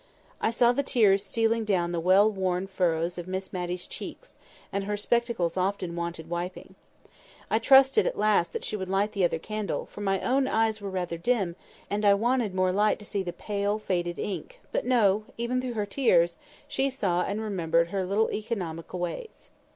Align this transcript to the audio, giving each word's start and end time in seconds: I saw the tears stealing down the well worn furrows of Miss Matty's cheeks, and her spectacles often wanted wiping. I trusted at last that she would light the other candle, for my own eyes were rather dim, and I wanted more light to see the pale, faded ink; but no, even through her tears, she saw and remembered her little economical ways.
I 0.41 0.49
saw 0.49 0.71
the 0.71 0.81
tears 0.81 1.23
stealing 1.23 1.63
down 1.63 1.91
the 1.91 1.99
well 1.99 2.27
worn 2.31 2.65
furrows 2.65 3.19
of 3.19 3.27
Miss 3.27 3.53
Matty's 3.53 3.85
cheeks, 3.85 4.35
and 4.73 4.85
her 4.85 4.97
spectacles 4.97 5.57
often 5.57 5.95
wanted 5.95 6.27
wiping. 6.27 6.73
I 7.51 7.59
trusted 7.59 8.07
at 8.07 8.17
last 8.17 8.51
that 8.53 8.63
she 8.65 8.75
would 8.75 8.89
light 8.89 9.11
the 9.11 9.23
other 9.23 9.37
candle, 9.37 9.85
for 9.85 10.01
my 10.01 10.19
own 10.21 10.47
eyes 10.47 10.81
were 10.81 10.89
rather 10.89 11.19
dim, 11.19 11.55
and 11.87 12.03
I 12.03 12.15
wanted 12.15 12.55
more 12.55 12.71
light 12.71 12.97
to 12.97 13.05
see 13.05 13.21
the 13.21 13.31
pale, 13.31 13.77
faded 13.77 14.17
ink; 14.17 14.59
but 14.71 14.85
no, 14.87 15.25
even 15.37 15.61
through 15.61 15.73
her 15.73 15.85
tears, 15.85 16.35
she 16.67 16.89
saw 16.89 17.21
and 17.21 17.39
remembered 17.39 17.89
her 17.89 18.03
little 18.03 18.31
economical 18.33 18.99
ways. 18.99 19.51